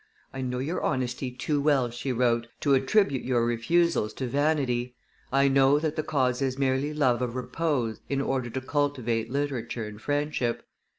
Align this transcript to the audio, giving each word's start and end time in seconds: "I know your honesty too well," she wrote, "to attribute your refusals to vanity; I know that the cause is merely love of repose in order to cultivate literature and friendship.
"I 0.33 0.41
know 0.41 0.57
your 0.57 0.81
honesty 0.81 1.29
too 1.29 1.61
well," 1.61 1.91
she 1.91 2.11
wrote, 2.11 2.47
"to 2.61 2.73
attribute 2.73 3.23
your 3.23 3.45
refusals 3.45 4.13
to 4.13 4.25
vanity; 4.25 4.95
I 5.31 5.47
know 5.47 5.77
that 5.77 5.95
the 5.95 6.01
cause 6.01 6.41
is 6.41 6.57
merely 6.57 6.91
love 6.91 7.21
of 7.21 7.35
repose 7.35 7.99
in 8.09 8.19
order 8.19 8.49
to 8.49 8.61
cultivate 8.61 9.29
literature 9.29 9.85
and 9.85 10.01
friendship. 10.01 10.67